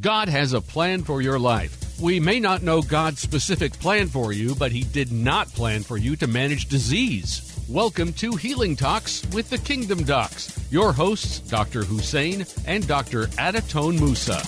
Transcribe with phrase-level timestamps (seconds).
[0.00, 1.98] God has a plan for your life.
[1.98, 5.96] We may not know God's specific plan for you, but He did not plan for
[5.96, 7.58] you to manage disease.
[7.66, 10.70] Welcome to Healing Talks with the Kingdom Docs.
[10.70, 11.82] Your hosts, Dr.
[11.82, 13.28] Hussein and Dr.
[13.38, 14.42] Adatone Musa.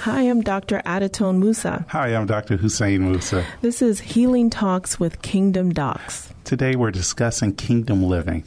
[0.00, 0.82] Hi, I'm Dr.
[0.84, 1.86] Adatone Musa.
[1.90, 2.56] Hi, I'm Dr.
[2.56, 3.46] Hussein Musa.
[3.60, 6.34] This is Healing Talks with Kingdom Docs.
[6.42, 8.42] Today we're discussing kingdom living.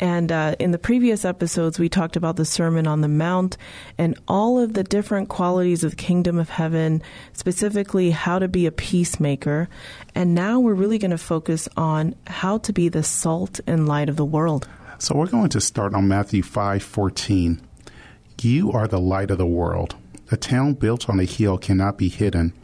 [0.00, 3.58] And uh, in the previous episodes, we talked about the Sermon on the Mount
[3.98, 7.02] and all of the different qualities of the kingdom of heaven,
[7.34, 9.68] specifically how to be a peacemaker.
[10.14, 14.08] And now we're really going to focus on how to be the salt and light
[14.08, 14.66] of the world.
[14.98, 17.60] So we're going to start on Matthew 5:14.
[18.40, 19.96] You are the light of the world.
[20.32, 22.54] A town built on a hill cannot be hidden.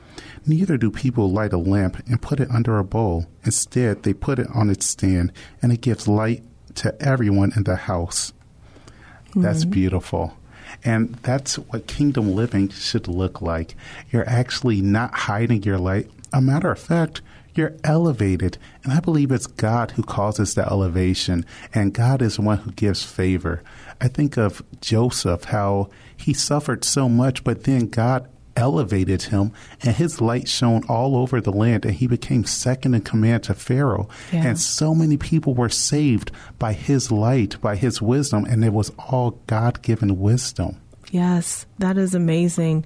[0.46, 3.26] Neither do people light a lamp and put it under a bowl.
[3.44, 6.42] Instead, they put it on its stand, and it gives light
[6.76, 8.32] to everyone in the house.
[9.30, 9.42] Mm-hmm.
[9.42, 10.36] That's beautiful.
[10.84, 13.74] And that's what kingdom living should look like.
[14.10, 16.10] You're actually not hiding your light.
[16.32, 17.22] A matter of fact,
[17.54, 18.58] you're elevated.
[18.84, 22.72] And I believe it's God who causes the elevation, and God is the one who
[22.72, 23.62] gives favor.
[24.00, 29.94] I think of Joseph, how he suffered so much, but then God elevated him, and
[29.94, 34.08] his light shone all over the land, and he became second in command to Pharaoh.
[34.32, 34.46] Yeah.
[34.46, 38.90] And so many people were saved by his light, by his wisdom, and it was
[38.98, 40.80] all God given wisdom.
[41.10, 42.84] Yes, that is amazing.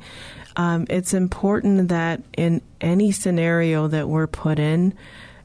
[0.57, 4.95] Um, it's important that in any scenario that we're put in,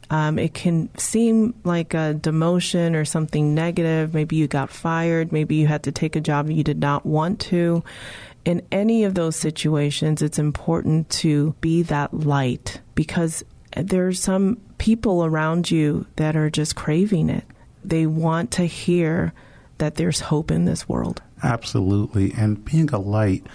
[0.09, 4.13] um, it can seem like a demotion or something negative.
[4.13, 5.31] Maybe you got fired.
[5.31, 7.83] Maybe you had to take a job you did not want to
[8.45, 13.43] in any of those situations, it's important to be that light because
[13.75, 17.43] there's some people around you that are just craving it.
[17.83, 19.33] They want to hear
[19.79, 21.21] that there's hope in this world.
[21.43, 22.33] Absolutely.
[22.37, 23.45] And being a light,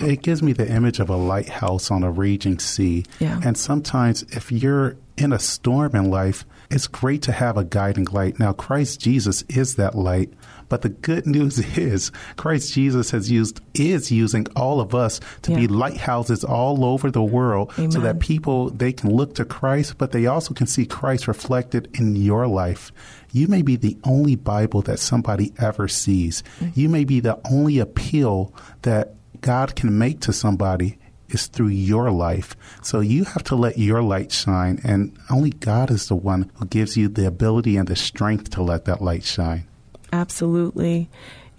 [0.00, 3.04] it gives me the image of a lighthouse on a raging sea.
[3.20, 3.40] Yeah.
[3.44, 8.06] And sometimes if you're in a storm in life, it's great to have a guiding
[8.06, 8.38] light.
[8.38, 10.32] Now, Christ Jesus is that light,
[10.68, 15.52] but the good news is Christ Jesus has used is using all of us to
[15.52, 15.58] yeah.
[15.58, 17.90] be lighthouses all over the world Amen.
[17.90, 21.88] so that people they can look to Christ, but they also can see Christ reflected
[21.98, 22.92] in your life.
[23.32, 26.42] You may be the only Bible that somebody ever sees.
[26.60, 26.80] Mm-hmm.
[26.80, 30.98] You may be the only appeal that God can make to somebody
[31.30, 32.56] is through your life.
[32.82, 36.66] So you have to let your light shine, and only God is the one who
[36.66, 39.66] gives you the ability and the strength to let that light shine.
[40.12, 41.08] Absolutely.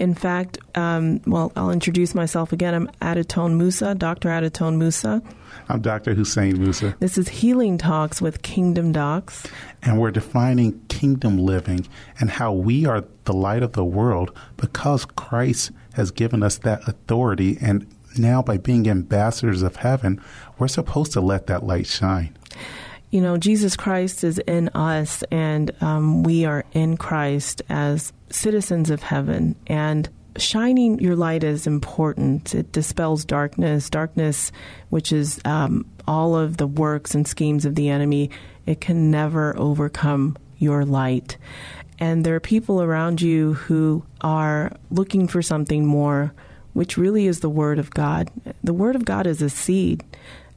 [0.01, 2.73] In fact, um, well, I'll introduce myself again.
[2.73, 4.29] I'm Adatone Musa, Dr.
[4.29, 5.21] Adatone Musa.
[5.69, 6.15] I'm Dr.
[6.15, 6.95] Hussein Musa.
[6.99, 9.45] This is Healing Talks with Kingdom Docs.
[9.83, 11.87] And we're defining kingdom living
[12.19, 16.87] and how we are the light of the world because Christ has given us that
[16.87, 17.59] authority.
[17.61, 17.85] And
[18.17, 20.21] now, by being ambassadors of heaven,
[20.57, 22.35] we're supposed to let that light shine
[23.11, 28.89] you know, Jesus Christ is in us, and um, we are in Christ as citizens
[28.89, 29.55] of heaven.
[29.67, 32.55] And shining your light is important.
[32.55, 33.89] It dispels darkness.
[33.89, 34.53] Darkness,
[34.89, 38.29] which is um, all of the works and schemes of the enemy,
[38.65, 41.37] it can never overcome your light.
[41.99, 46.33] And there are people around you who are looking for something more,
[46.73, 48.29] which really is the Word of God.
[48.63, 50.03] The Word of God is a seed.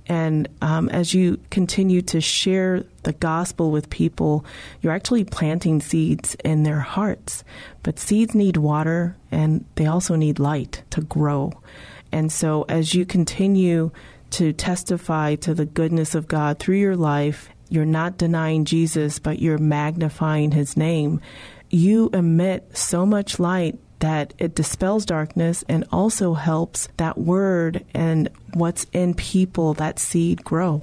[0.07, 4.45] And um, as you continue to share the gospel with people,
[4.83, 7.43] you're actually planting seeds in their hearts.
[7.83, 11.53] But seeds need water and they also need light to grow.
[12.13, 13.91] And so as you continue
[14.31, 19.39] to testify to the goodness of God through your life, you're not denying Jesus, but
[19.39, 21.21] you're magnifying his name.
[21.71, 28.29] You emit so much light that it dispels darkness and also helps that word and
[28.53, 30.83] what's in people, that seed grow.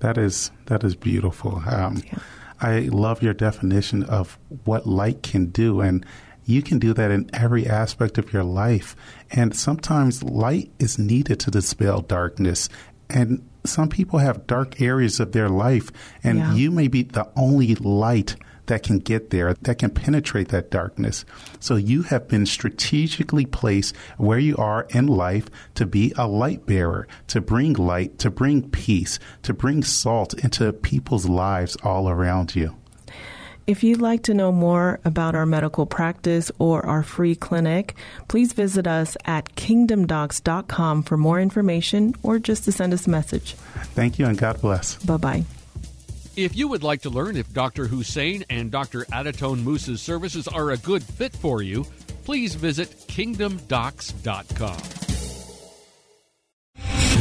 [0.00, 1.62] That is that is beautiful.
[1.66, 2.18] Um, yeah.
[2.60, 6.04] I love your definition of what light can do, and
[6.44, 8.96] you can do that in every aspect of your life.
[9.30, 12.68] And sometimes light is needed to dispel darkness.
[13.10, 15.90] And some people have dark areas of their life,
[16.22, 16.54] and yeah.
[16.54, 21.24] you may be the only light that can get there, that can penetrate that darkness.
[21.60, 26.66] So you have been strategically placed where you are in life to be a light
[26.66, 32.54] bearer, to bring light, to bring peace, to bring salt into people's lives all around
[32.54, 32.76] you.
[33.66, 37.94] If you'd like to know more about our medical practice or our free clinic,
[38.28, 43.54] please visit us at kingdomdocs.com for more information or just to send us a message.
[43.94, 44.96] Thank you and God bless.
[45.04, 45.44] Bye bye.
[46.36, 47.86] If you would like to learn if Dr.
[47.86, 49.04] Hussein and Dr.
[49.12, 51.84] Adatone Musa's services are a good fit for you,
[52.24, 55.03] please visit kingdomdocs.com.